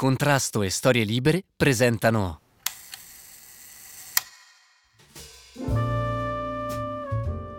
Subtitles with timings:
[0.00, 2.40] Contrasto e Storie Libere presentano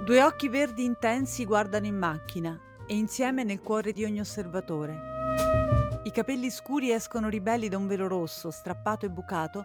[0.03, 6.01] Due occhi verdi intensi guardano in macchina e insieme nel cuore di ogni osservatore.
[6.03, 9.63] I capelli scuri escono ribelli da un velo rosso, strappato e bucato,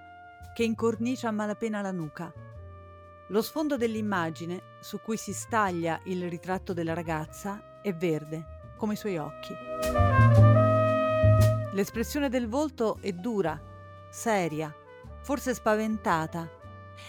[0.55, 2.31] che incornicia a malapena la nuca.
[3.29, 8.97] Lo sfondo dell'immagine, su cui si staglia il ritratto della ragazza, è verde, come i
[8.97, 10.57] suoi occhi.
[11.77, 13.61] L'espressione del volto è dura,
[14.09, 14.75] seria,
[15.21, 16.49] forse spaventata,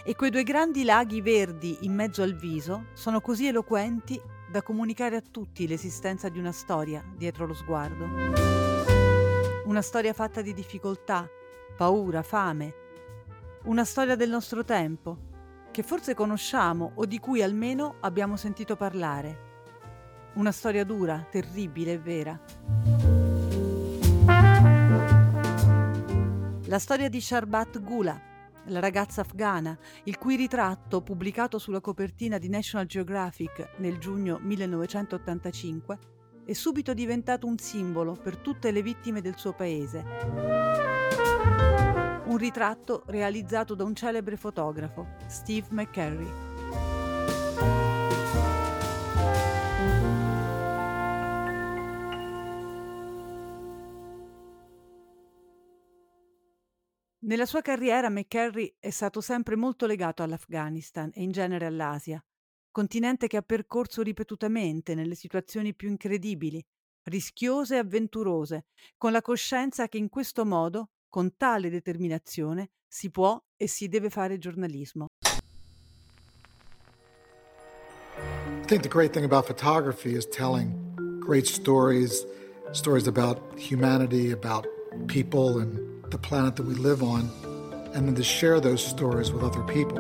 [0.03, 5.15] e quei due grandi laghi verdi in mezzo al viso sono così eloquenti da comunicare
[5.15, 8.03] a tutti l'esistenza di una storia dietro lo sguardo.
[9.63, 11.25] Una storia fatta di difficoltà,
[11.77, 12.73] paura, fame.
[13.63, 15.17] Una storia del nostro tempo,
[15.71, 19.45] che forse conosciamo o di cui almeno abbiamo sentito parlare.
[20.33, 23.16] Una storia dura, terribile e vera.
[26.67, 28.21] La storia di Sharbat Gula,
[28.65, 35.99] la ragazza afghana, il cui ritratto, pubblicato sulla copertina di National Geographic nel giugno 1985,
[36.45, 40.03] è subito diventato un simbolo per tutte le vittime del suo paese.
[42.25, 46.56] Un ritratto realizzato da un celebre fotografo, Steve McCurry.
[57.27, 62.23] Nella sua carriera McCarry è stato sempre molto legato all'Afghanistan e in genere all'Asia,
[62.71, 66.65] continente che ha percorso ripetutamente nelle situazioni più incredibili,
[67.09, 73.37] rischiose e avventurose, con la coscienza che in questo modo, con tale determinazione, si può
[73.57, 75.07] e si deve fare giornalismo.
[78.15, 82.25] I think the great thing about photography is telling great stories,
[82.71, 84.65] stories about humanity, about
[85.07, 87.29] people and the planet that we live on,
[87.93, 89.99] and then to share those stories with other people.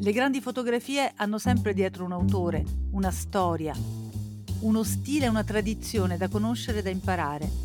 [0.00, 3.74] Le grandi fotografie hanno sempre dietro un autore, una storia,
[4.60, 7.63] uno stile e una tradizione da conoscere e da imparare.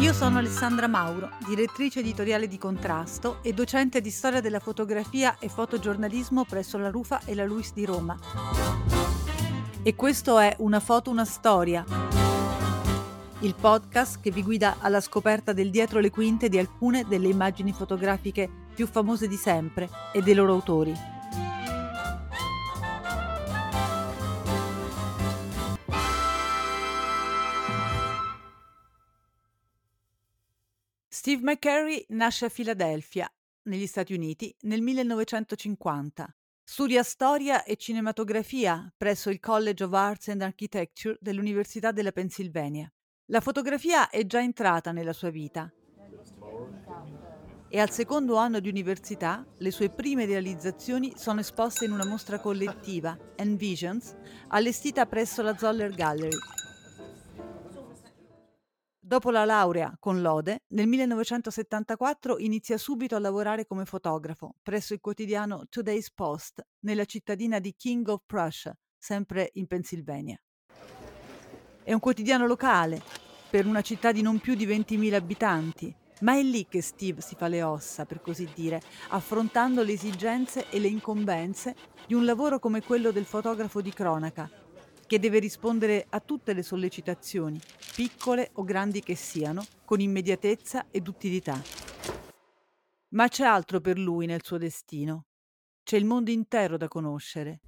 [0.00, 5.48] Io sono Alessandra Mauro, direttrice editoriale di Contrasto e docente di storia della fotografia e
[5.48, 8.16] fotogiornalismo presso la Rufa e la Luis di Roma.
[9.82, 11.84] E questo è Una foto, una storia,
[13.40, 17.72] il podcast che vi guida alla scoperta del dietro le quinte di alcune delle immagini
[17.72, 21.17] fotografiche più famose di sempre e dei loro autori.
[31.28, 33.30] Steve McCurry nasce a Filadelfia,
[33.64, 36.34] negli Stati Uniti, nel 1950.
[36.64, 42.90] Studia storia e cinematografia presso il College of Arts and Architecture dell'Università della Pennsylvania.
[43.26, 45.70] La fotografia è già entrata nella sua vita
[47.68, 52.40] e al secondo anno di università le sue prime realizzazioni sono esposte in una mostra
[52.40, 54.16] collettiva, Envisions,
[54.48, 56.38] allestita presso la Zoller Gallery,
[59.08, 65.00] Dopo la laurea con lode, nel 1974 inizia subito a lavorare come fotografo presso il
[65.00, 70.38] quotidiano Today's Post nella cittadina di King of Prussia, sempre in Pennsylvania.
[71.82, 73.00] È un quotidiano locale,
[73.48, 77.34] per una città di non più di 20.000 abitanti, ma è lì che Steve si
[77.34, 81.74] fa le ossa, per così dire, affrontando le esigenze e le incombenze
[82.06, 84.50] di un lavoro come quello del fotografo di cronaca,
[85.08, 87.58] che deve rispondere a tutte le sollecitazioni,
[87.96, 91.58] piccole o grandi che siano, con immediatezza ed utilità.
[93.14, 95.24] Ma c'è altro per lui nel suo destino.
[95.82, 97.60] C'è il mondo intero da conoscere.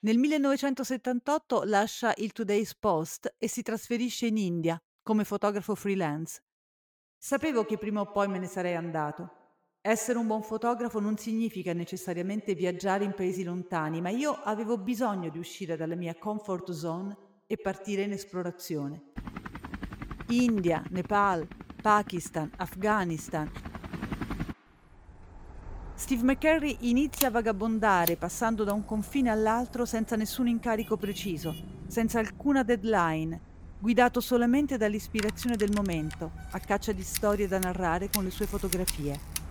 [0.00, 6.42] Nel 1978 lascia il Today's Post e si trasferisce in India come fotografo freelance.
[7.16, 9.43] Sapevo che prima o poi me ne sarei andato
[9.86, 15.28] essere un buon fotografo non significa necessariamente viaggiare in paesi lontani, ma io avevo bisogno
[15.28, 17.14] di uscire dalla mia comfort zone
[17.46, 19.12] e partire in esplorazione.
[20.28, 21.46] India, Nepal,
[21.82, 23.50] Pakistan, Afghanistan.
[25.92, 31.54] Steve McCurry inizia a vagabondare passando da un confine all'altro senza nessun incarico preciso,
[31.88, 33.38] senza alcuna deadline,
[33.78, 39.43] guidato solamente dall'ispirazione del momento, a caccia di storie da narrare con le sue fotografie.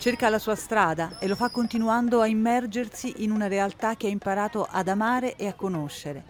[0.00, 4.10] Cerca la sua strada e lo fa continuando a immergersi in una realtà che ha
[4.10, 6.24] imparato ad amare e a conoscere.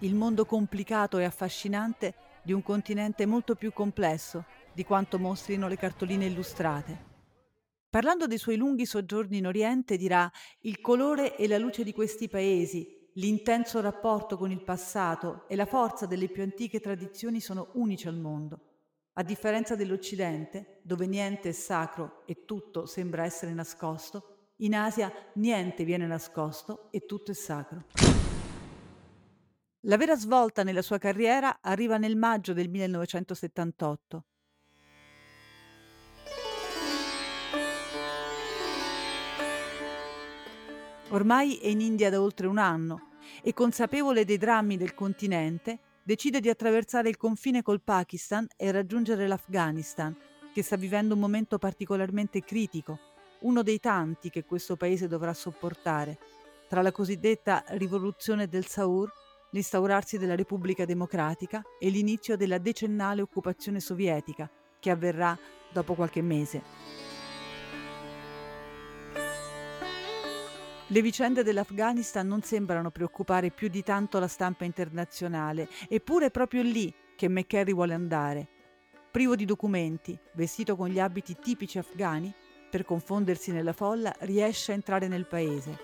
[0.00, 2.12] Il mondo complicato e affascinante
[2.42, 4.44] di un continente molto più complesso
[4.74, 7.04] di quanto mostrino le cartoline illustrate.
[7.88, 12.28] Parlando dei suoi lunghi soggiorni in Oriente dirà il colore e la luce di questi
[12.28, 18.08] paesi, l'intenso rapporto con il passato e la forza delle più antiche tradizioni sono unici
[18.08, 18.71] al mondo.
[19.14, 25.84] A differenza dell'Occidente, dove niente è sacro e tutto sembra essere nascosto, in Asia niente
[25.84, 27.84] viene nascosto e tutto è sacro.
[29.80, 34.24] La vera svolta nella sua carriera arriva nel maggio del 1978.
[41.10, 43.10] Ormai è in India da oltre un anno
[43.42, 49.26] e consapevole dei drammi del continente, decide di attraversare il confine col Pakistan e raggiungere
[49.26, 50.16] l'Afghanistan,
[50.52, 52.98] che sta vivendo un momento particolarmente critico,
[53.40, 56.18] uno dei tanti che questo paese dovrà sopportare,
[56.68, 59.12] tra la cosiddetta rivoluzione del Saur,
[59.50, 64.50] l'instaurarsi della Repubblica Democratica e l'inizio della decennale occupazione sovietica,
[64.80, 65.38] che avverrà
[65.72, 67.01] dopo qualche mese.
[70.92, 76.60] Le vicende dell'Afghanistan non sembrano preoccupare più di tanto la stampa internazionale, eppure è proprio
[76.60, 78.46] lì che McCarry vuole andare.
[79.10, 82.30] Privo di documenti, vestito con gli abiti tipici afghani,
[82.68, 85.78] per confondersi nella folla riesce a entrare nel paese.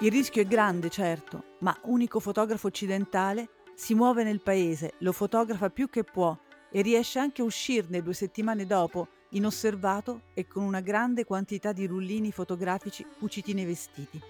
[0.00, 5.68] Il rischio è grande, certo, ma unico fotografo occidentale si muove nel paese, lo fotografa
[5.68, 6.34] più che può
[6.70, 11.86] e riesce anche a uscirne due settimane dopo inosservato e con una grande quantità di
[11.86, 14.20] rullini fotografici cuciti nei vestiti.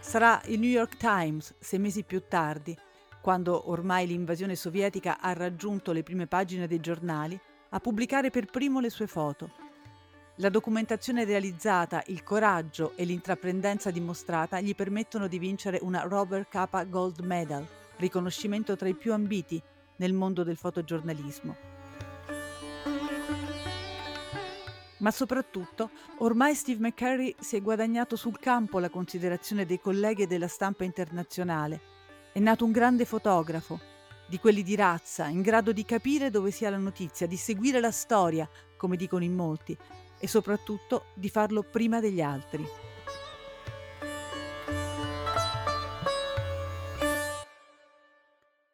[0.00, 2.76] Sarà il New York Times, sei mesi più tardi,
[3.20, 7.40] quando ormai l'invasione sovietica ha raggiunto le prime pagine dei giornali,
[7.70, 9.50] a pubblicare per primo le sue foto.
[10.38, 16.84] La documentazione realizzata, il coraggio e l'intraprendenza dimostrata gli permettono di vincere una Robert Capa
[16.84, 19.60] Gold Medal, riconoscimento tra i più ambiti
[19.96, 21.73] nel mondo del fotogiornalismo.
[25.04, 25.90] Ma soprattutto,
[26.20, 30.82] ormai Steve McCurry si è guadagnato sul campo la considerazione dei colleghi e della stampa
[30.84, 31.78] internazionale.
[32.32, 33.78] È nato un grande fotografo,
[34.26, 37.90] di quelli di razza, in grado di capire dove sia la notizia, di seguire la
[37.90, 38.48] storia,
[38.78, 39.76] come dicono in molti,
[40.18, 42.66] e soprattutto di farlo prima degli altri.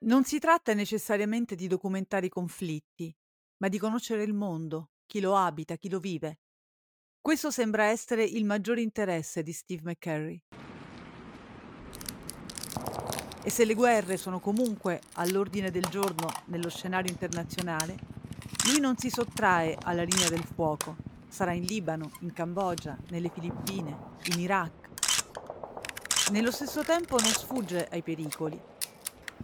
[0.03, 3.12] Non si tratta necessariamente di documentare i conflitti,
[3.56, 6.39] ma di conoscere il mondo, chi lo abita, chi lo vive.
[7.21, 10.41] Questo sembra essere il maggiore interesse di Steve McCurry.
[13.43, 17.97] E se le guerre sono comunque all'ordine del giorno nello scenario internazionale,
[18.69, 20.95] lui non si sottrae alla linea del fuoco.
[21.27, 23.99] Sarà in Libano, in Cambogia, nelle Filippine,
[24.33, 24.71] in Iraq.
[26.31, 28.61] Nello stesso tempo non sfugge ai pericoli,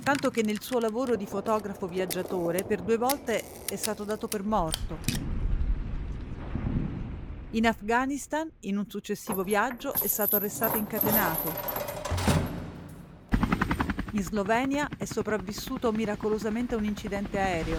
[0.04, 4.44] tanto che nel suo lavoro di fotografo viaggiatore per due volte è stato dato per
[4.44, 5.35] morto
[7.56, 11.54] in Afghanistan, in un successivo viaggio, è stato arrestato e incatenato.
[14.12, 17.78] In Slovenia è sopravvissuto miracolosamente a un incidente aereo.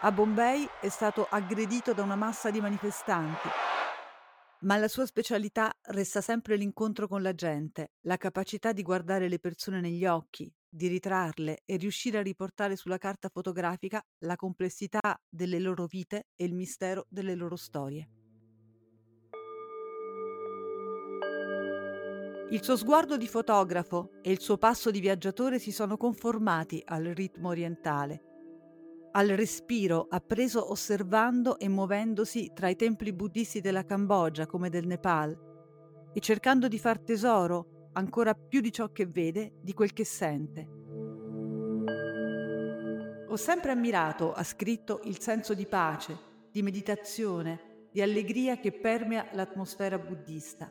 [0.00, 3.48] A Bombay è stato aggredito da una massa di manifestanti.
[4.60, 9.38] Ma la sua specialità resta sempre l'incontro con la gente, la capacità di guardare le
[9.38, 15.58] persone negli occhi, di ritrarle e riuscire a riportare sulla carta fotografica la complessità delle
[15.58, 18.08] loro vite e il mistero delle loro storie.
[22.50, 27.04] Il suo sguardo di fotografo e il suo passo di viaggiatore si sono conformati al
[27.06, 28.22] ritmo orientale,
[29.12, 35.36] al respiro appreso osservando e muovendosi tra i templi buddisti della Cambogia come del Nepal
[36.12, 40.68] e cercando di far tesoro ancora più di ciò che vede, di quel che sente.
[43.28, 46.16] Ho sempre ammirato, ha scritto, il senso di pace,
[46.50, 50.70] di meditazione, di allegria che permea l'atmosfera buddista.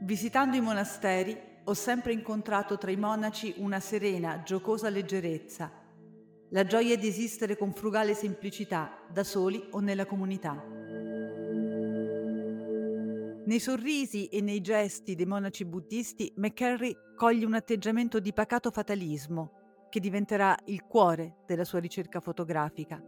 [0.00, 5.70] Visitando i monasteri ho sempre incontrato tra i monaci una serena, giocosa leggerezza,
[6.50, 10.77] la gioia di esistere con frugale semplicità, da soli o nella comunità.
[13.48, 19.86] Nei sorrisi e nei gesti dei monaci buddisti, McCarry coglie un atteggiamento di pacato fatalismo
[19.88, 23.02] che diventerà il cuore della sua ricerca fotografica.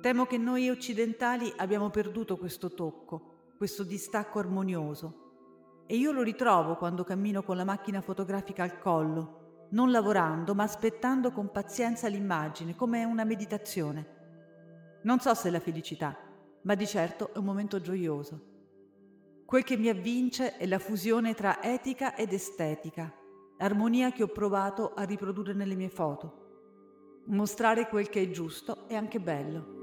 [0.00, 5.82] Temo che noi occidentali abbiamo perduto questo tocco, questo distacco armonioso.
[5.88, 10.62] E io lo ritrovo quando cammino con la macchina fotografica al collo, non lavorando, ma
[10.62, 15.00] aspettando con pazienza l'immagine, come una meditazione.
[15.02, 16.16] Non so se la felicità,
[16.66, 18.54] ma di certo è un momento gioioso.
[19.46, 23.14] Quel che mi avvince è la fusione tra etica ed estetica,
[23.58, 27.22] armonia che ho provato a riprodurre nelle mie foto.
[27.26, 29.74] Mostrare quel che è giusto è anche bello.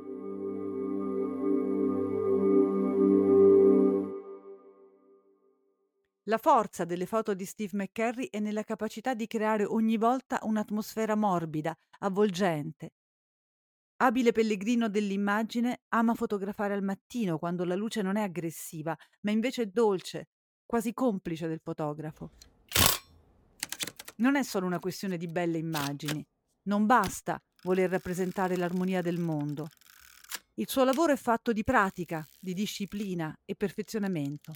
[6.24, 11.16] La forza delle foto di Steve McCurry è nella capacità di creare ogni volta un'atmosfera
[11.16, 12.92] morbida, avvolgente.
[14.04, 19.62] Abile pellegrino dell'immagine, ama fotografare al mattino quando la luce non è aggressiva, ma invece
[19.62, 20.28] è dolce,
[20.66, 22.32] quasi complice del fotografo.
[24.18, 26.22] Non è solo una questione di belle immagini.
[26.64, 29.70] Non basta voler rappresentare l'armonia del mondo.
[30.56, 34.54] Il suo lavoro è fatto di pratica, di disciplina e perfezionamento.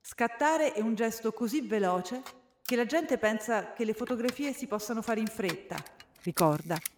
[0.00, 2.22] Scattare è un gesto così veloce
[2.62, 5.76] che la gente pensa che le fotografie si possano fare in fretta,
[6.22, 6.95] ricorda.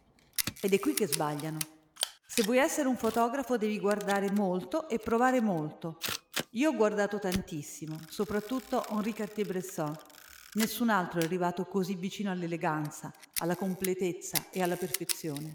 [0.61, 1.59] Ed è qui che sbagliano.
[2.27, 5.99] Se vuoi essere un fotografo devi guardare molto e provare molto.
[6.51, 9.97] Io ho guardato tantissimo, soprattutto Henri Cartier-Bresson.
[10.55, 15.55] Nessun altro è arrivato così vicino all'eleganza, alla completezza e alla perfezione.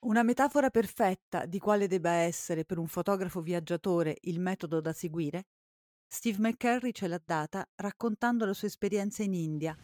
[0.00, 5.46] Una metafora perfetta di quale debba essere per un fotografo viaggiatore il metodo da seguire,
[6.06, 9.76] Steve McCurry ce l'ha data raccontando la sua esperienza in India,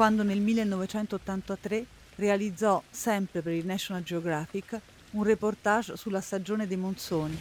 [0.00, 4.80] quando nel 1983 realizzò, sempre per il National Geographic,
[5.10, 7.36] un reportage sulla stagione dei monsoni,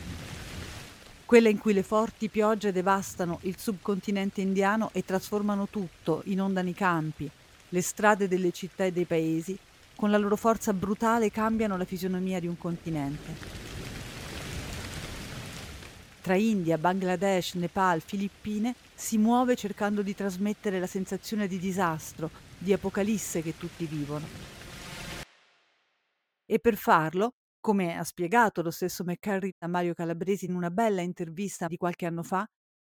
[1.23, 6.73] quella in cui le forti piogge devastano il subcontinente indiano e trasformano tutto, inondano i
[6.73, 7.31] campi,
[7.69, 9.57] le strade delle città e dei paesi
[9.95, 13.57] con la loro forza brutale cambiano la fisionomia di un continente.
[16.21, 22.73] Tra India, Bangladesh, Nepal, Filippine si muove cercando di trasmettere la sensazione di disastro, di
[22.73, 24.27] apocalisse che tutti vivono.
[26.45, 31.01] E per farlo, come ha spiegato lo stesso McCarry a Mario Calabresi in una bella
[31.01, 32.45] intervista di qualche anno fa,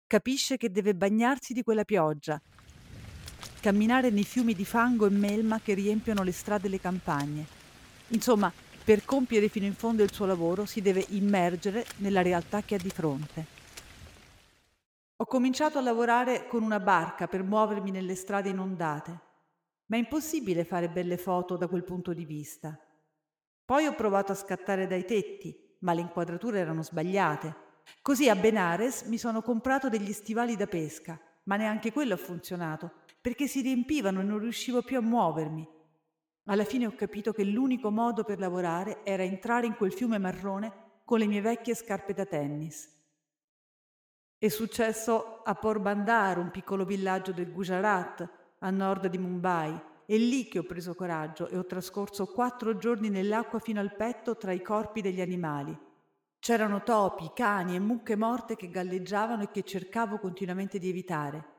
[0.06, 2.40] capisce che deve bagnarsi di quella pioggia,
[3.60, 7.46] camminare nei fiumi di fango e melma che riempiono le strade e le campagne.
[8.08, 8.52] Insomma,
[8.84, 12.78] per compiere fino in fondo il suo lavoro si deve immergere nella realtà che ha
[12.78, 13.46] di fronte.
[15.16, 19.25] Ho cominciato a lavorare con una barca per muovermi nelle strade inondate,
[19.86, 22.78] ma è impossibile fare belle foto da quel punto di vista.
[23.64, 27.64] Poi ho provato a scattare dai tetti, ma le inquadrature erano sbagliate.
[28.02, 33.04] Così a Benares mi sono comprato degli stivali da pesca, ma neanche quello ha funzionato
[33.26, 35.68] perché si riempivano e non riuscivo più a muovermi.
[36.44, 41.00] Alla fine ho capito che l'unico modo per lavorare era entrare in quel fiume marrone
[41.04, 42.88] con le mie vecchie scarpe da tennis.
[44.38, 49.78] È successo a Porbandar, un piccolo villaggio del Gujarat, a nord di Mumbai.
[50.06, 54.36] È lì che ho preso coraggio e ho trascorso quattro giorni nell'acqua fino al petto
[54.36, 55.76] tra i corpi degli animali.
[56.38, 61.54] C'erano topi, cani e mucche morte che galleggiavano e che cercavo continuamente di evitare.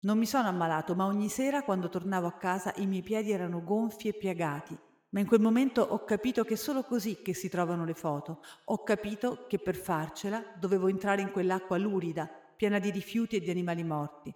[0.00, 3.62] Non mi sono ammalato, ma ogni sera quando tornavo a casa i miei piedi erano
[3.62, 4.76] gonfi e piagati.
[5.10, 8.42] Ma in quel momento ho capito che è solo così che si trovano le foto.
[8.66, 13.50] Ho capito che per farcela dovevo entrare in quell'acqua lurida, piena di rifiuti e di
[13.50, 14.34] animali morti.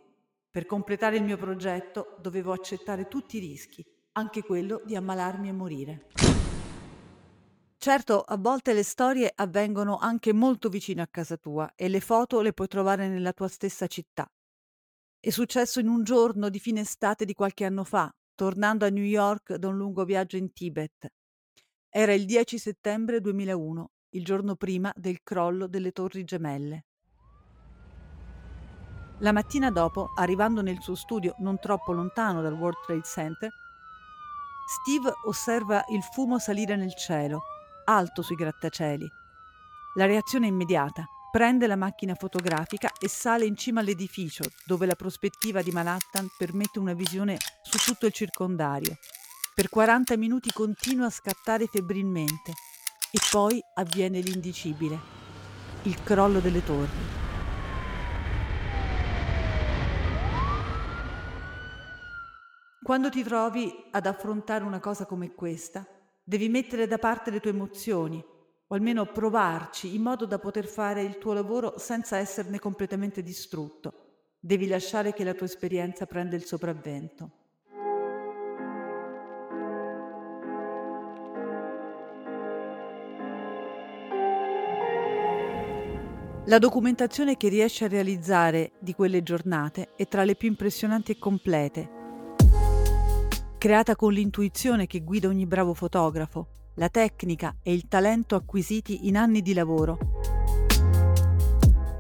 [0.52, 3.82] Per completare il mio progetto dovevo accettare tutti i rischi,
[4.12, 6.09] anche quello di ammalarmi e morire.
[7.78, 12.42] Certo, a volte le storie avvengono anche molto vicino a casa tua e le foto
[12.42, 14.30] le puoi trovare nella tua stessa città.
[15.18, 19.04] È successo in un giorno di fine estate di qualche anno fa, tornando a New
[19.04, 21.11] York da un lungo viaggio in Tibet.
[21.88, 26.85] Era il 10 settembre 2001, il giorno prima del crollo delle torri gemelle.
[29.23, 33.50] La mattina dopo, arrivando nel suo studio non troppo lontano dal World Trade Center,
[34.67, 37.43] Steve osserva il fumo salire nel cielo,
[37.85, 39.09] alto sui grattacieli.
[39.95, 41.05] La reazione è immediata.
[41.31, 46.81] Prende la macchina fotografica e sale in cima all'edificio, dove la prospettiva di Manhattan permette
[46.81, 48.99] una visione su tutto il circondario.
[49.55, 52.52] Per 40 minuti continua a scattare febbrilmente
[53.12, 54.99] e poi avviene l'indicibile,
[55.83, 57.22] il crollo delle torri.
[62.92, 65.82] Quando ti trovi ad affrontare una cosa come questa,
[66.22, 68.22] devi mettere da parte le tue emozioni
[68.66, 73.94] o almeno provarci in modo da poter fare il tuo lavoro senza esserne completamente distrutto.
[74.38, 77.30] Devi lasciare che la tua esperienza prenda il sopravvento.
[86.44, 91.18] La documentazione che riesci a realizzare di quelle giornate è tra le più impressionanti e
[91.18, 92.00] complete,
[93.62, 99.16] creata con l'intuizione che guida ogni bravo fotografo, la tecnica e il talento acquisiti in
[99.16, 99.99] anni di lavoro.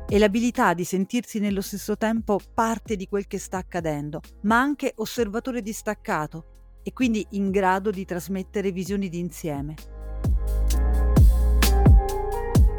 [0.08, 4.92] e l'abilità di sentirsi nello stesso tempo parte di quel che sta accadendo, ma anche
[4.96, 10.01] osservatore distaccato e quindi in grado di trasmettere visioni d'insieme.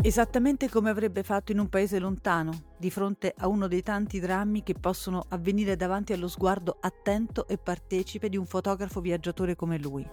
[0.06, 4.62] Esattamente come avrebbe fatto in un paese lontano, di fronte a uno dei tanti drammi
[4.62, 10.06] che possono avvenire davanti allo sguardo attento e partecipe di un fotografo viaggiatore come lui.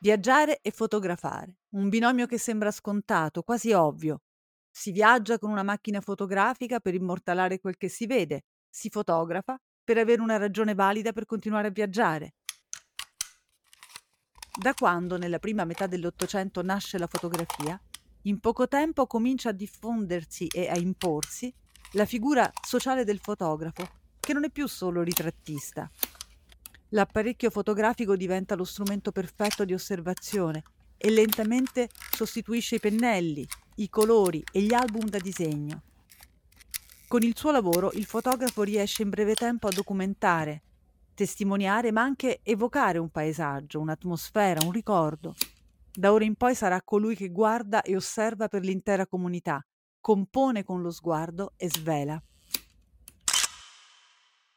[0.00, 4.20] Viaggiare e fotografare, un binomio che sembra scontato, quasi ovvio.
[4.70, 9.98] Si viaggia con una macchina fotografica per immortalare quel che si vede, si fotografa per
[9.98, 12.34] avere una ragione valida per continuare a viaggiare.
[14.56, 17.80] Da quando, nella prima metà dell'Ottocento, nasce la fotografia,
[18.22, 21.52] in poco tempo comincia a diffondersi e a imporsi
[21.92, 23.86] la figura sociale del fotografo,
[24.18, 25.90] che non è più solo ritrattista.
[26.90, 30.62] L'apparecchio fotografico diventa lo strumento perfetto di osservazione
[30.96, 35.82] e lentamente sostituisce i pennelli, i colori e gli album da disegno.
[37.06, 40.62] Con il suo lavoro il fotografo riesce in breve tempo a documentare,
[41.14, 45.34] testimoniare, ma anche evocare un paesaggio, un'atmosfera, un ricordo.
[45.92, 49.64] Da ora in poi sarà colui che guarda e osserva per l'intera comunità,
[50.00, 52.20] compone con lo sguardo e svela.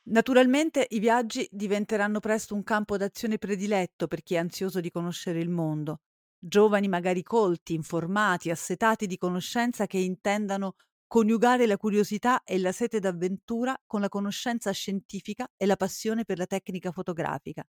[0.09, 5.39] Naturalmente i viaggi diventeranno presto un campo d'azione prediletto per chi è ansioso di conoscere
[5.39, 5.99] il mondo.
[6.39, 10.75] Giovani magari colti, informati, assetati di conoscenza che intendano
[11.07, 16.37] coniugare la curiosità e la sete d'avventura con la conoscenza scientifica e la passione per
[16.37, 17.65] la tecnica fotografica.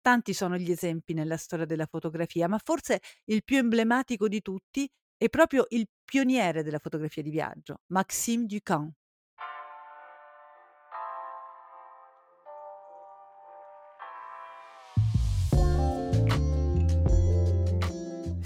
[0.00, 4.88] Tanti sono gli esempi nella storia della fotografia, ma forse il più emblematico di tutti
[5.16, 8.94] è proprio il pioniere della fotografia di viaggio, Maxime Ducamp.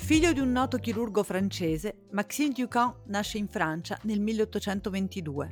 [0.09, 5.49] Figlio di un noto chirurgo francese, Maxime Ducamp nasce in Francia nel 1822.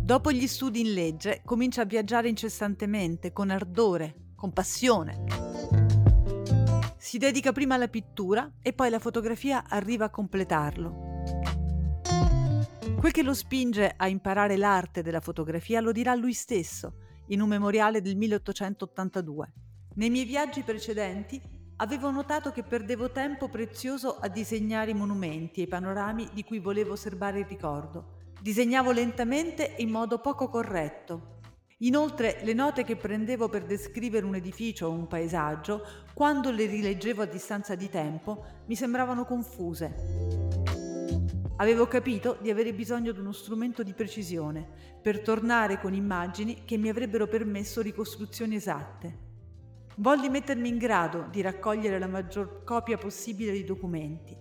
[0.00, 5.24] Dopo gli studi in legge, comincia a viaggiare incessantemente, con ardore, con passione.
[6.96, 11.20] Si dedica prima alla pittura e poi la fotografia arriva a completarlo.
[12.98, 16.94] Quel che lo spinge a imparare l'arte della fotografia lo dirà lui stesso
[17.26, 19.52] in un memoriale del 1882.
[19.96, 25.64] Nei miei viaggi precedenti Avevo notato che perdevo tempo prezioso a disegnare i monumenti e
[25.64, 28.30] i panorami di cui volevo osservare il ricordo.
[28.40, 31.34] Disegnavo lentamente e in modo poco corretto.
[31.80, 35.82] Inoltre le note che prendevo per descrivere un edificio o un paesaggio,
[36.14, 39.94] quando le rileggevo a distanza di tempo, mi sembravano confuse.
[41.56, 44.66] Avevo capito di avere bisogno di uno strumento di precisione
[45.02, 49.25] per tornare con immagini che mi avrebbero permesso ricostruzioni esatte.
[49.98, 54.36] Volli mettermi in grado di raccogliere la maggior copia possibile di documenti.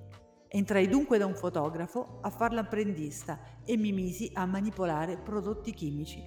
[0.49, 6.25] Entrai dunque da un fotografo a far l'apprendista e mi misi a manipolare prodotti chimici.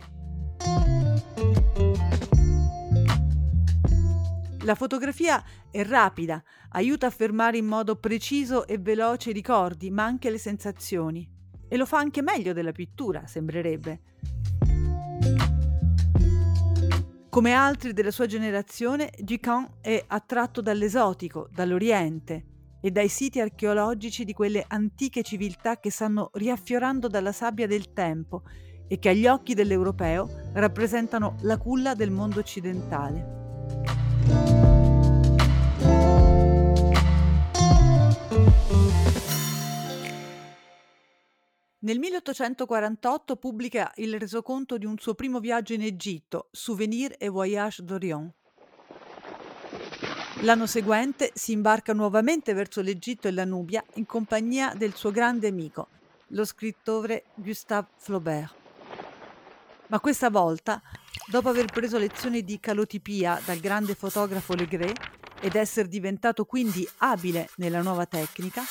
[4.64, 10.04] La fotografia è rapida, aiuta a fermare in modo preciso e veloce i ricordi, ma
[10.04, 11.28] anche le sensazioni.
[11.68, 14.00] E lo fa anche meglio della pittura, sembrerebbe.
[17.38, 22.46] Come altri della sua generazione, Gicon è attratto dall'esotico, dall'Oriente
[22.80, 28.42] e dai siti archeologici di quelle antiche civiltà che stanno riaffiorando dalla sabbia del tempo
[28.88, 33.37] e che agli occhi dell'europeo rappresentano la culla del mondo occidentale.
[41.80, 47.84] Nel 1848 pubblica il resoconto di un suo primo viaggio in Egitto, Souvenir et Voyage
[47.84, 48.32] d'Orient.
[50.40, 55.46] L'anno seguente si imbarca nuovamente verso l'Egitto e la Nubia in compagnia del suo grande
[55.46, 55.86] amico,
[56.28, 58.56] lo scrittore Gustave Flaubert.
[59.86, 60.82] Ma questa volta,
[61.30, 64.98] dopo aver preso lezioni di calotipia dal grande fotografo Legret
[65.40, 68.62] ed essere diventato quindi abile nella nuova tecnica,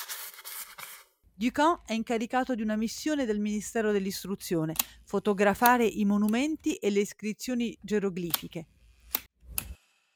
[1.40, 4.74] Ducamp è incaricato di una missione del Ministero dell'Istruzione,
[5.04, 8.66] fotografare i monumenti e le iscrizioni geroglifiche.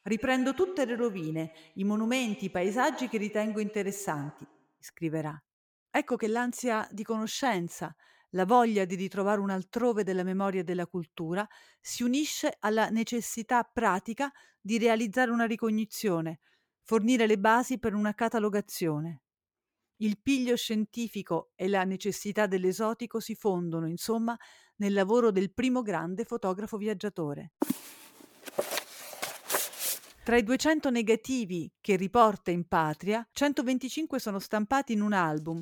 [0.02, 4.48] Riprendo tutte le rovine, i monumenti, i paesaggi che ritengo interessanti,
[4.80, 5.40] scriverà.
[5.92, 7.96] Ecco che l'ansia di conoscenza,
[8.32, 11.48] la voglia di ritrovare un altrove della memoria e della cultura
[11.80, 16.40] si unisce alla necessità pratica di realizzare una ricognizione,
[16.82, 19.22] fornire le basi per una catalogazione.
[20.02, 24.36] Il piglio scientifico e la necessità dell'esotico si fondono, insomma,
[24.78, 27.52] nel lavoro del primo grande fotografo viaggiatore.
[30.24, 35.62] Tra i 200 negativi che riporta in patria, 125 sono stampati in un album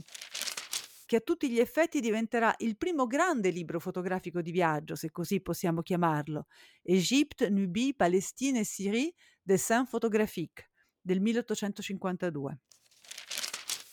[1.05, 5.41] che a tutti gli effetti diventerà il primo grande libro fotografico di viaggio, se così
[5.41, 6.45] possiamo chiamarlo,
[6.83, 10.69] Égypte, Nubie, Palestine e Syrie, Dessin photographique,
[11.01, 12.59] del 1852.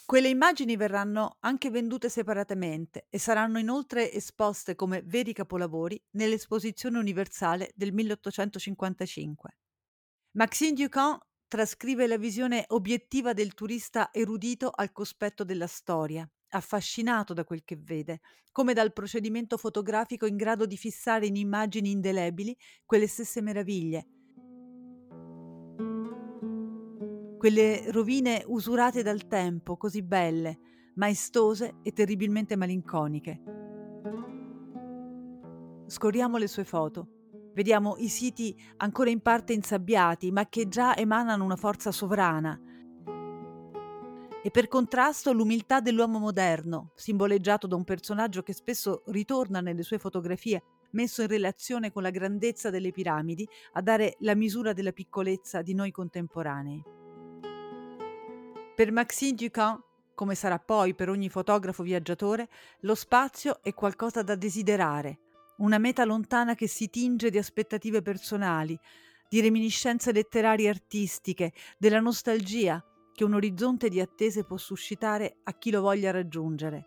[0.07, 7.73] Quelle immagini verranno anche vendute separatamente e saranno inoltre esposte come veri capolavori nell'Esposizione universale
[7.75, 9.57] del 1855.
[10.37, 17.43] Maxime Ducamp trascrive la visione obiettiva del turista erudito al cospetto della storia, affascinato da
[17.43, 18.21] quel che vede,
[18.53, 24.07] come dal procedimento fotografico in grado di fissare in immagini indelebili quelle stesse meraviglie.
[27.47, 30.59] Quelle rovine usurate dal tempo, così belle,
[30.95, 33.41] maestose e terribilmente malinconiche.
[35.87, 37.07] Scorriamo le sue foto.
[37.55, 42.61] Vediamo i siti ancora in parte insabbiati, ma che già emanano una forza sovrana,
[44.43, 49.99] e per contrasto l'umiltà dell'uomo moderno, simboleggiato da un personaggio che spesso ritorna nelle sue
[49.99, 55.63] fotografie, messo in relazione con la grandezza delle piramidi, a dare la misura della piccolezza
[55.63, 57.05] di noi contemporanei.
[58.77, 59.83] Per Maxime Ducamp,
[60.15, 62.47] come sarà poi per ogni fotografo viaggiatore,
[62.81, 65.19] lo spazio è qualcosa da desiderare,
[65.59, 68.79] una meta lontana che si tinge di aspettative personali,
[69.31, 72.85] di reminiscenze letterarie e artistiche, della nostalgia,
[73.15, 76.87] che un orizzonte di attese può suscitare a chi lo voglia raggiungere.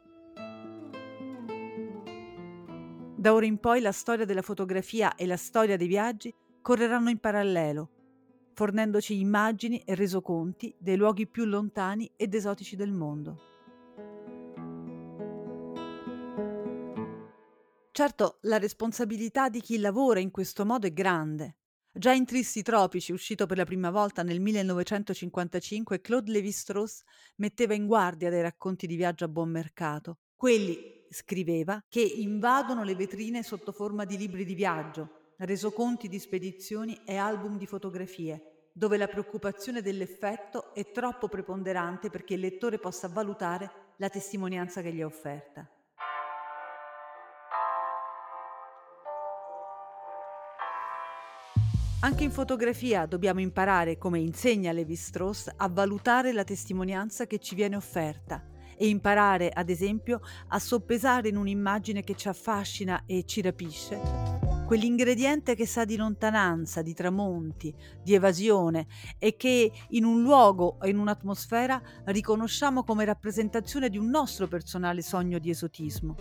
[3.15, 7.17] Da ora in poi la storia della fotografia e la storia dei viaggi correranno in
[7.17, 7.89] parallelo,
[8.59, 13.37] fornendoci immagini e resoconti dei luoghi più lontani ed esotici del mondo.
[17.89, 21.55] Certo, la responsabilità di chi lavora in questo modo è grande.
[21.89, 27.03] Già in Tristi Tropici, uscito per la prima volta nel 1955, Claude Lévi-Strauss
[27.37, 30.17] metteva in guardia dai racconti di viaggio a buon mercato.
[30.35, 37.01] Quelli, scriveva, che invadono le vetrine sotto forma di libri di viaggio, resoconti di spedizioni
[37.05, 43.07] e album di fotografie, dove la preoccupazione dell'effetto è troppo preponderante perché il lettore possa
[43.07, 45.69] valutare la testimonianza che gli è offerta.
[52.01, 57.55] Anche in fotografia dobbiamo imparare, come insegna Levi Strauss, a valutare la testimonianza che ci
[57.55, 58.41] viene offerta
[58.77, 65.55] e imparare, ad esempio, a soppesare in un'immagine che ci affascina e ci rapisce quell'ingrediente
[65.55, 68.85] che sa di lontananza, di tramonti, di evasione
[69.17, 75.01] e che in un luogo e in un'atmosfera riconosciamo come rappresentazione di un nostro personale
[75.01, 76.15] sogno di esotismo.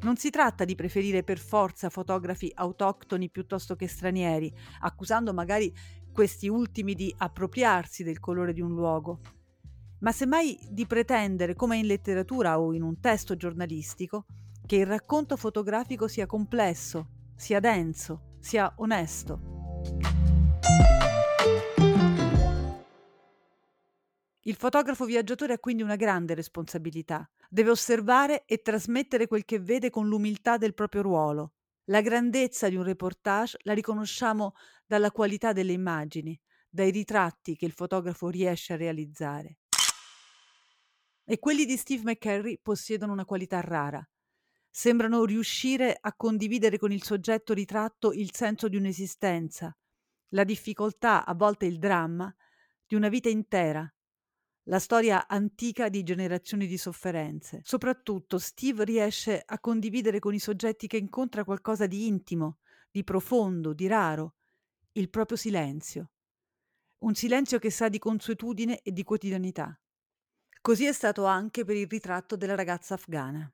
[0.00, 4.50] Non si tratta di preferire per forza fotografi autoctoni piuttosto che stranieri,
[4.80, 5.70] accusando magari
[6.10, 9.20] questi ultimi di appropriarsi del colore di un luogo,
[9.98, 14.24] ma semmai di pretendere, come in letteratura o in un testo giornalistico,
[14.68, 19.40] che il racconto fotografico sia complesso, sia denso, sia onesto.
[24.42, 27.26] Il fotografo viaggiatore ha quindi una grande responsabilità.
[27.48, 31.52] Deve osservare e trasmettere quel che vede con l'umiltà del proprio ruolo.
[31.84, 34.52] La grandezza di un reportage la riconosciamo
[34.86, 39.60] dalla qualità delle immagini, dai ritratti che il fotografo riesce a realizzare.
[41.24, 44.06] E quelli di Steve McCurry possiedono una qualità rara.
[44.70, 49.76] Sembrano riuscire a condividere con il soggetto ritratto il senso di un'esistenza,
[50.32, 52.32] la difficoltà, a volte il dramma,
[52.86, 53.90] di una vita intera,
[54.68, 57.60] la storia antica di generazioni di sofferenze.
[57.64, 62.58] Soprattutto Steve riesce a condividere con i soggetti che incontra qualcosa di intimo,
[62.90, 64.34] di profondo, di raro,
[64.92, 66.10] il proprio silenzio.
[66.98, 69.78] Un silenzio che sa di consuetudine e di quotidianità.
[70.60, 73.50] Così è stato anche per il ritratto della ragazza afghana.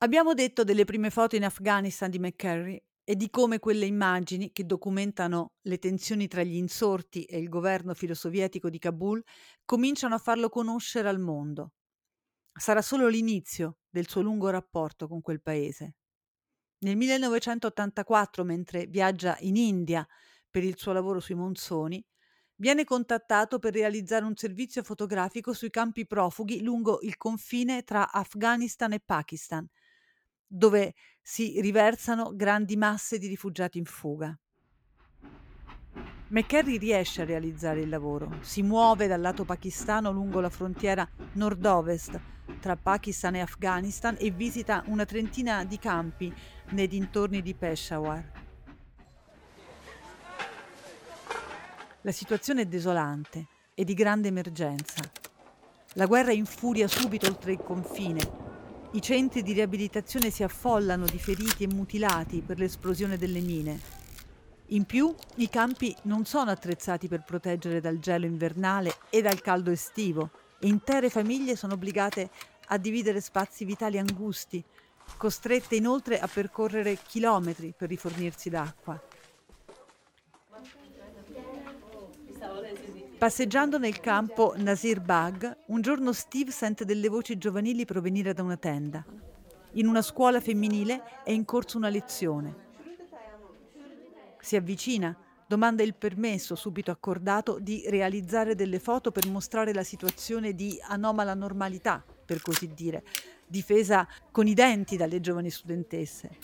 [0.00, 4.64] Abbiamo detto delle prime foto in Afghanistan di McCurry e di come quelle immagini che
[4.64, 9.20] documentano le tensioni tra gli insorti e il governo filosovietico di Kabul
[9.64, 11.72] cominciano a farlo conoscere al mondo.
[12.52, 15.94] Sarà solo l'inizio del suo lungo rapporto con quel paese.
[16.80, 20.06] Nel 1984, mentre viaggia in India
[20.48, 22.04] per il suo lavoro sui monsoni,
[22.56, 28.92] viene contattato per realizzare un servizio fotografico sui campi profughi lungo il confine tra Afghanistan
[28.92, 29.68] e Pakistan,
[30.48, 34.36] dove si riversano grandi masse di rifugiati in fuga.
[36.30, 42.20] McCarry riesce a realizzare il lavoro, si muove dal lato pakistano lungo la frontiera nord-ovest
[42.60, 46.34] tra Pakistan e Afghanistan e visita una trentina di campi
[46.70, 48.32] nei dintorni di Peshawar.
[52.02, 55.02] La situazione è desolante e di grande emergenza.
[55.94, 58.47] La guerra infuria subito oltre il confine.
[58.92, 63.78] I centri di riabilitazione si affollano di feriti e mutilati per l'esplosione delle mine.
[64.68, 69.70] In più, i campi non sono attrezzati per proteggere dal gelo invernale e dal caldo
[69.70, 72.30] estivo intere famiglie sono obbligate
[72.68, 74.64] a dividere spazi vitali angusti,
[75.16, 79.00] costrette inoltre a percorrere chilometri per rifornirsi d'acqua.
[83.18, 88.56] Passeggiando nel campo Nasir Bag, un giorno Steve sente delle voci giovanili provenire da una
[88.56, 89.04] tenda.
[89.72, 92.54] In una scuola femminile è in corso una lezione.
[94.38, 95.16] Si avvicina,
[95.48, 101.34] domanda il permesso subito accordato di realizzare delle foto per mostrare la situazione di anomala
[101.34, 103.02] normalità, per così dire,
[103.48, 106.38] difesa con i denti dalle giovani studentesse.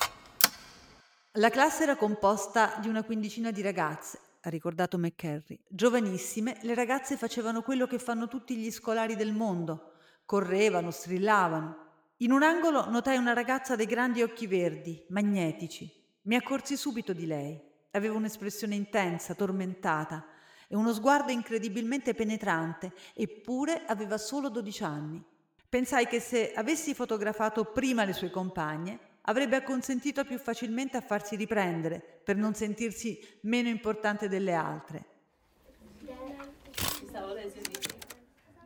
[1.34, 5.58] La classe era composta di una quindicina di ragazze, ha ricordato McCarry.
[5.66, 9.92] Giovanissime, le ragazze facevano quello che fanno tutti gli scolari del mondo.
[10.26, 11.82] Correvano, strillavano.
[12.18, 15.90] In un angolo notai una ragazza dai grandi occhi verdi, magnetici.
[16.22, 17.58] Mi accorsi subito di lei.
[17.92, 20.26] Aveva un'espressione intensa, tormentata
[20.68, 25.24] e uno sguardo incredibilmente penetrante, eppure aveva solo 12 anni.
[25.68, 31.36] Pensai che se avessi fotografato prima le sue compagne, avrebbe acconsentito più facilmente a farsi
[31.36, 35.04] riprendere per non sentirsi meno importante delle altre.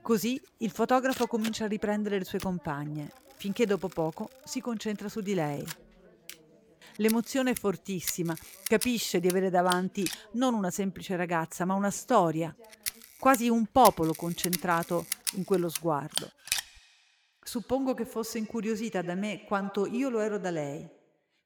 [0.00, 5.20] Così il fotografo comincia a riprendere le sue compagne, finché dopo poco si concentra su
[5.20, 5.64] di lei.
[6.96, 12.54] L'emozione è fortissima, capisce di avere davanti non una semplice ragazza, ma una storia,
[13.18, 16.32] quasi un popolo concentrato in quello sguardo.
[17.48, 20.86] Suppongo che fosse incuriosita da me quanto io lo ero da lei,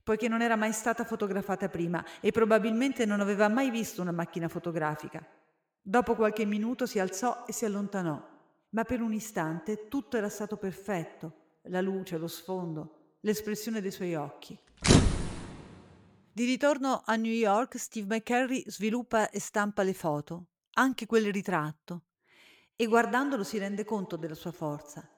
[0.02, 4.48] poiché non era mai stata fotografata prima e probabilmente non aveva mai visto una macchina
[4.48, 5.24] fotografica.
[5.80, 8.20] Dopo qualche minuto si alzò e si allontanò,
[8.70, 14.16] ma per un istante tutto era stato perfetto, la luce, lo sfondo, l'espressione dei suoi
[14.16, 14.58] occhi.
[16.32, 22.06] Di ritorno a New York, Steve McCurry sviluppa e stampa le foto, anche quel ritratto,
[22.74, 25.08] e guardandolo si rende conto della sua forza.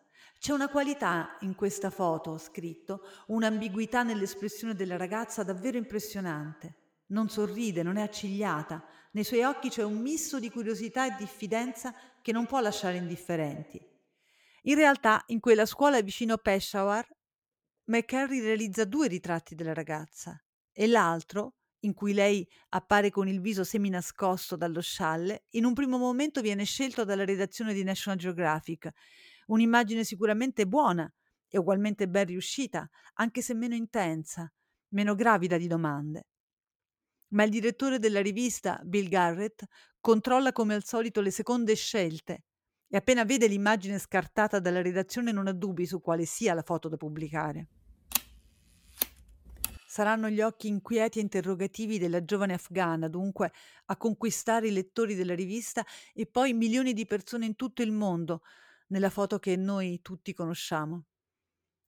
[0.45, 6.75] C'è una qualità in questa foto, ho scritto, un'ambiguità nell'espressione della ragazza davvero impressionante.
[7.07, 11.95] Non sorride, non è accigliata, nei suoi occhi c'è un misto di curiosità e diffidenza
[12.21, 13.81] che non può lasciare indifferenti.
[14.65, 17.09] In realtà, in quella scuola vicino Peshawar,
[17.85, 20.39] McCarry realizza due ritratti della ragazza
[20.71, 21.55] e l'altro,
[21.85, 26.65] in cui lei appare con il viso seminascosto dallo scialle, in un primo momento viene
[26.65, 28.93] scelto dalla redazione di National Geographic
[29.47, 31.13] Un'immagine sicuramente buona
[31.49, 34.51] e ugualmente ben riuscita, anche se meno intensa,
[34.89, 36.27] meno gravida di domande.
[37.29, 39.65] Ma il direttore della rivista, Bill Garrett,
[40.01, 42.45] controlla come al solito le seconde scelte
[42.89, 46.89] e appena vede l'immagine scartata dalla redazione non ha dubbi su quale sia la foto
[46.89, 47.69] da pubblicare.
[49.87, 53.53] Saranno gli occhi inquieti e interrogativi della giovane afghana, dunque,
[53.87, 58.43] a conquistare i lettori della rivista e poi milioni di persone in tutto il mondo,
[58.95, 61.07] nella foto che noi tutti conosciamo.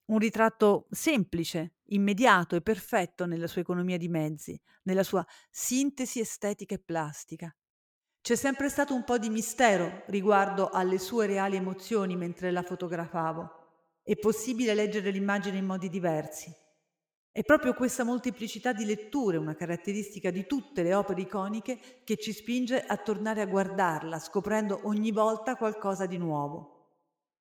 [0.07, 6.75] Un ritratto semplice, immediato e perfetto nella sua economia di mezzi, nella sua sintesi estetica
[6.75, 7.57] e plastica.
[8.21, 13.51] C'è sempre stato un po' di mistero riguardo alle sue reali emozioni mentre la fotografavo.
[14.03, 16.53] È possibile leggere l'immagine in modi diversi.
[17.31, 22.33] È proprio questa molteplicità di letture una caratteristica di tutte le opere iconiche che ci
[22.33, 26.76] spinge a tornare a guardarla, scoprendo ogni volta qualcosa di nuovo.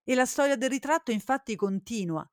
[0.08, 2.24] E la storia del ritratto infatti continua.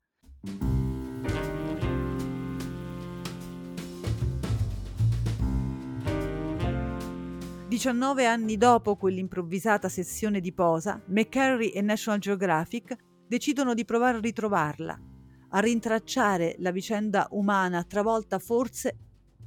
[7.67, 12.95] Diciannove anni dopo quell'improvvisata sessione di posa, McCarry e National Geographic
[13.27, 15.01] decidono di provare a ritrovarla,
[15.49, 18.99] a rintracciare la vicenda umana travolta forse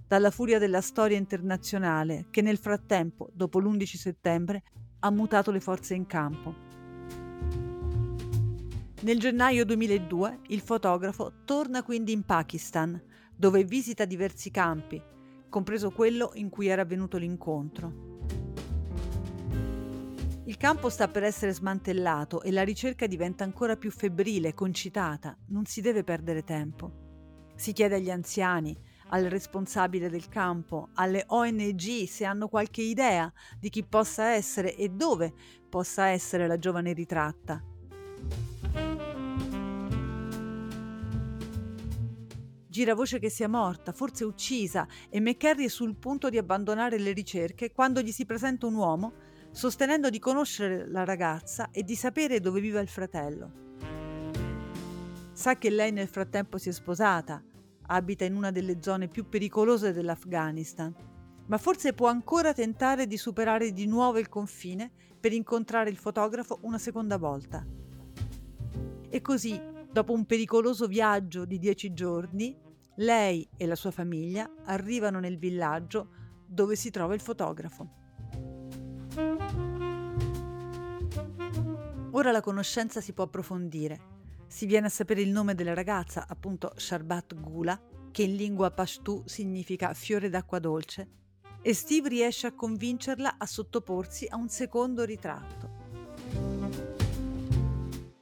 [0.07, 4.63] dalla furia della storia internazionale che nel frattempo, dopo l'11 settembre,
[5.01, 7.64] ha mutato le forze in campo.
[9.05, 12.99] Nel gennaio 2002 il fotografo torna quindi in Pakistan,
[13.35, 14.99] dove visita diversi campi,
[15.47, 18.23] compreso quello in cui era avvenuto l'incontro.
[20.45, 25.37] Il campo sta per essere smantellato e la ricerca diventa ancora più febbrile, concitata.
[25.49, 27.51] Non si deve perdere tempo.
[27.55, 28.75] Si chiede agli anziani,
[29.09, 34.89] al responsabile del campo, alle ONG se hanno qualche idea di chi possa essere e
[34.89, 35.31] dove
[35.69, 37.63] possa essere la giovane ritratta.
[42.75, 47.13] Gira voce che sia morta, forse uccisa, e McCarry è sul punto di abbandonare le
[47.13, 49.13] ricerche quando gli si presenta un uomo
[49.49, 53.77] sostenendo di conoscere la ragazza e di sapere dove vive il fratello.
[55.31, 57.41] Sa che lei nel frattempo si è sposata,
[57.83, 60.93] abita in una delle zone più pericolose dell'Afghanistan,
[61.45, 66.59] ma forse può ancora tentare di superare di nuovo il confine per incontrare il fotografo
[66.63, 67.65] una seconda volta.
[69.07, 69.57] E così,
[69.89, 72.63] dopo un pericoloso viaggio di dieci giorni,
[72.97, 76.09] lei e la sua famiglia arrivano nel villaggio
[76.45, 78.03] dove si trova il fotografo.
[82.11, 84.13] Ora la conoscenza si può approfondire
[84.47, 87.77] si viene a sapere il nome della ragazza, appunto Sharbat Gula,
[88.11, 91.09] che in lingua pashtu significa fiore d'acqua dolce,
[91.61, 95.73] e Steve riesce a convincerla a sottoporsi a un secondo ritratto.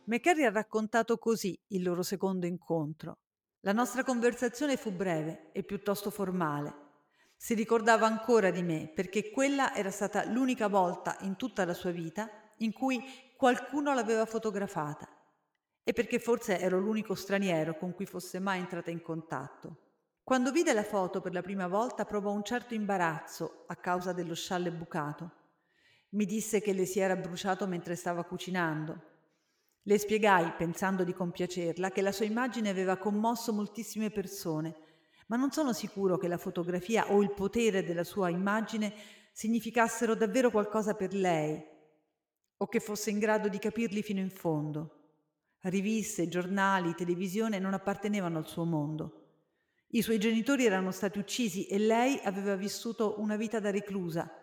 [0.05, 3.19] McCarry ha raccontato così il loro secondo incontro.
[3.65, 6.73] La nostra conversazione fu breve e piuttosto formale.
[7.37, 11.91] Si ricordava ancora di me perché quella era stata l'unica volta in tutta la sua
[11.91, 13.01] vita in cui
[13.37, 15.07] qualcuno l'aveva fotografata
[15.81, 19.77] e perché forse ero l'unico straniero con cui fosse mai entrata in contatto.
[20.23, 24.35] Quando vide la foto per la prima volta provò un certo imbarazzo a causa dello
[24.35, 25.31] scialle bucato.
[26.09, 29.11] Mi disse che le si era bruciato mentre stava cucinando.
[29.85, 34.73] Le spiegai, pensando di compiacerla, che la sua immagine aveva commosso moltissime persone,
[35.27, 38.93] ma non sono sicuro che la fotografia o il potere della sua immagine
[39.33, 41.61] significassero davvero qualcosa per lei
[42.55, 44.99] o che fosse in grado di capirli fino in fondo.
[45.63, 49.23] Riviste, giornali, televisione non appartenevano al suo mondo.
[49.87, 54.42] I suoi genitori erano stati uccisi e lei aveva vissuto una vita da reclusa.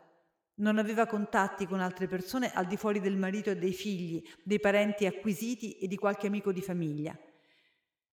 [0.60, 4.60] Non aveva contatti con altre persone al di fuori del marito e dei figli, dei
[4.60, 7.18] parenti acquisiti e di qualche amico di famiglia.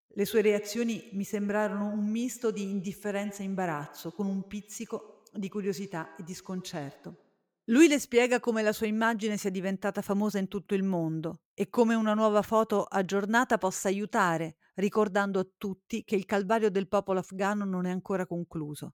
[0.08, 5.50] Le sue reazioni mi sembrarono un misto di indifferenza e imbarazzo, con un pizzico di
[5.50, 7.26] curiosità e di sconcerto.
[7.66, 11.70] Lui le spiega come la sua immagine sia diventata famosa in tutto il mondo e
[11.70, 17.20] come una nuova foto aggiornata possa aiutare, ricordando a tutti che il calvario del popolo
[17.20, 18.94] afghano non è ancora concluso.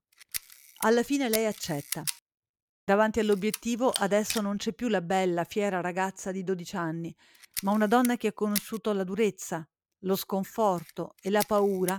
[0.78, 2.02] Alla fine lei accetta.
[2.86, 7.16] Davanti all'obiettivo adesso non c'è più la bella, fiera ragazza di 12 anni,
[7.62, 9.66] ma una donna che ha conosciuto la durezza,
[10.00, 11.98] lo sconforto e la paura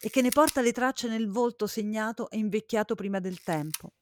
[0.00, 3.92] e che ne porta le tracce nel volto segnato e invecchiato prima del tempo.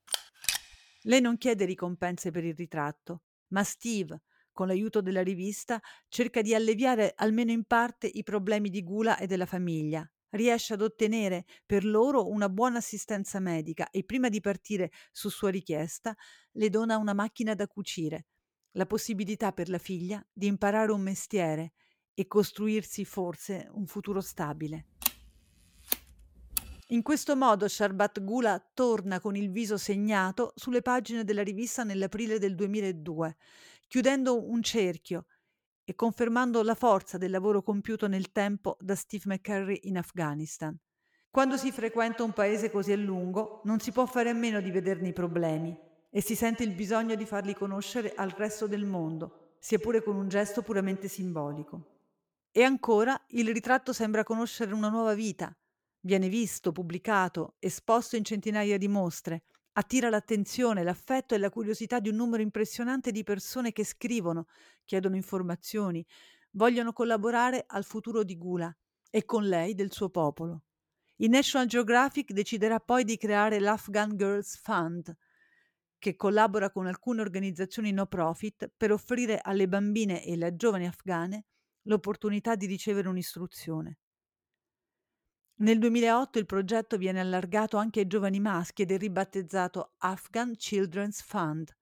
[1.02, 6.54] Lei non chiede ricompense per il ritratto, ma Steve, con l'aiuto della rivista, cerca di
[6.54, 10.10] alleviare almeno in parte i problemi di Gula e della famiglia.
[10.36, 15.50] Riesce ad ottenere per loro una buona assistenza medica e prima di partire su sua
[15.50, 16.14] richiesta
[16.52, 18.26] le dona una macchina da cucire,
[18.72, 21.72] la possibilità per la figlia di imparare un mestiere
[22.12, 24.88] e costruirsi forse un futuro stabile.
[26.90, 32.38] In questo modo Sharbat Gula torna con il viso segnato sulle pagine della rivista nell'aprile
[32.38, 33.36] del 2002,
[33.88, 35.26] chiudendo un cerchio
[35.88, 40.76] e confermando la forza del lavoro compiuto nel tempo da Steve McCurry in Afghanistan.
[41.30, 44.72] Quando si frequenta un paese così a lungo, non si può fare a meno di
[44.72, 45.78] vederne i problemi
[46.10, 50.16] e si sente il bisogno di farli conoscere al resto del mondo, sia pure con
[50.16, 51.98] un gesto puramente simbolico.
[52.50, 55.56] E ancora, il ritratto sembra conoscere una nuova vita,
[56.06, 59.42] Viene visto, pubblicato, esposto in centinaia di mostre,
[59.78, 64.46] attira l'attenzione, l'affetto e la curiosità di un numero impressionante di persone che scrivono,
[64.84, 66.04] chiedono informazioni,
[66.52, 68.74] vogliono collaborare al futuro di Gula
[69.10, 70.62] e con lei del suo popolo.
[71.16, 75.14] Il National Geographic deciderà poi di creare l'Afghan Girls Fund,
[75.98, 81.44] che collabora con alcune organizzazioni no profit per offrire alle bambine e alle giovani afghane
[81.82, 83.98] l'opportunità di ricevere un'istruzione.
[85.58, 91.22] Nel 2008 il progetto viene allargato anche ai giovani maschi ed è ribattezzato Afghan Children's
[91.22, 91.74] Fund.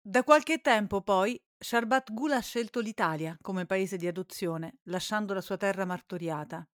[0.00, 5.40] Da qualche tempo poi Sharbat Gul ha scelto l'Italia come paese di adozione, lasciando la
[5.40, 6.64] sua terra martoriata.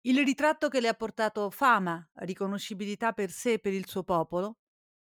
[0.00, 4.58] Il ritratto che le ha portato fama, riconoscibilità per sé e per il suo popolo,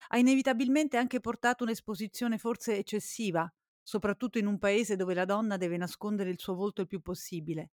[0.09, 3.51] ha inevitabilmente anche portato un'esposizione forse eccessiva,
[3.81, 7.71] soprattutto in un paese dove la donna deve nascondere il suo volto il più possibile.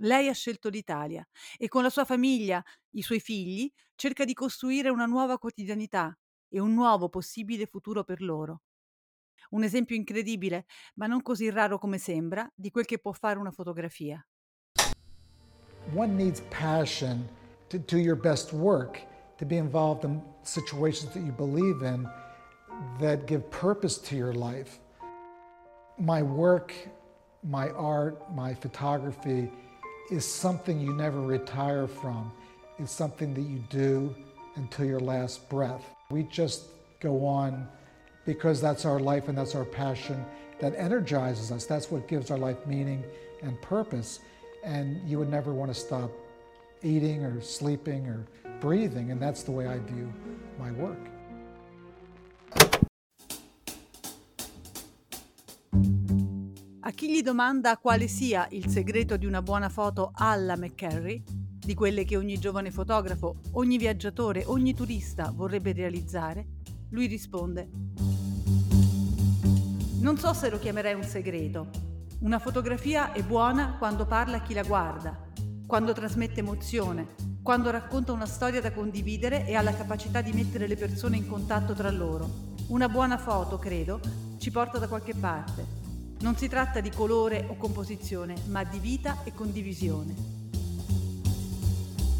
[0.00, 1.26] Lei ha scelto l'Italia
[1.56, 6.14] e con la sua famiglia, i suoi figli, cerca di costruire una nuova quotidianità
[6.48, 8.62] e un nuovo possibile futuro per loro.
[9.50, 10.66] Un esempio incredibile,
[10.96, 14.26] ma non così raro come sembra, di quel che può fare una fotografia.
[15.94, 17.26] One needs passion
[17.68, 19.06] to do your best work,
[19.38, 22.06] to be involved in situations that you believe in
[22.98, 24.78] that give purpose to your life.
[25.96, 26.74] My work,
[27.42, 29.50] my art, my photography
[30.10, 32.32] is something you never retire from.
[32.78, 34.14] It's something that you do
[34.56, 35.82] until your last breath.
[36.10, 36.66] We just
[37.00, 37.68] go on
[38.24, 40.24] because that's our life and that's our passion
[40.58, 41.66] that energizes us.
[41.66, 43.04] That's what gives our life meaning
[43.42, 44.20] and purpose.
[44.64, 46.10] And you would never want to stop
[46.82, 48.26] eating or sleeping or
[48.60, 49.10] breathing.
[49.10, 50.12] And that's the way I view
[50.58, 50.98] my work.
[56.86, 61.74] A chi gli domanda quale sia il segreto di una buona foto alla McCarry, di
[61.74, 66.46] quelle che ogni giovane fotografo, ogni viaggiatore, ogni turista vorrebbe realizzare,
[66.90, 67.68] lui risponde
[69.98, 71.70] Non so se lo chiamerei un segreto.
[72.20, 75.32] Una fotografia è buona quando parla a chi la guarda,
[75.66, 80.68] quando trasmette emozione, quando racconta una storia da condividere e ha la capacità di mettere
[80.68, 82.54] le persone in contatto tra loro.
[82.68, 83.98] Una buona foto, credo,
[84.38, 85.75] ci porta da qualche parte
[86.26, 90.12] non si tratta di colore o composizione, ma di vita e condivisione.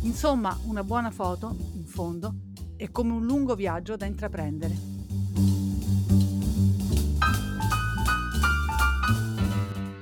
[0.02, 2.32] Insomma, una buona foto, in fondo,
[2.76, 4.94] è come un lungo viaggio da intraprendere.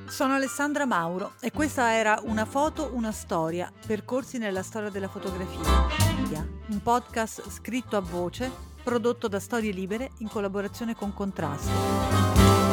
[0.06, 6.46] Sono Alessandra Mauro e questa era Una foto, una storia, percorsi nella storia della fotografia,
[6.66, 8.50] un podcast scritto a voce,
[8.82, 12.63] prodotto da Storie Libere in collaborazione con Contrasto.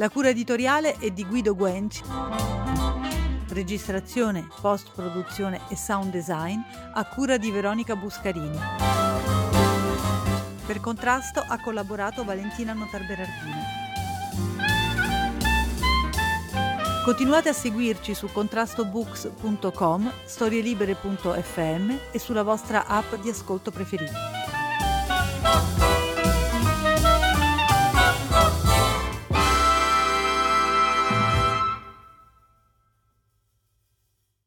[0.00, 2.02] La cura editoriale è di Guido Guenci.
[3.48, 6.58] Registrazione, post-produzione e sound design
[6.94, 8.58] a cura di Veronica Buscarini.
[10.64, 13.62] Per contrasto ha collaborato Valentina Notarberardini.
[17.04, 25.89] Continuate a seguirci su contrastobooks.com, storielibere.fm e sulla vostra app di ascolto preferita.